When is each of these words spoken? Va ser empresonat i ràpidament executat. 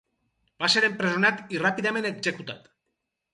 Va 0.63 0.69
ser 0.75 0.81
empresonat 0.87 1.53
i 1.57 1.61
ràpidament 1.65 2.09
executat. 2.11 2.67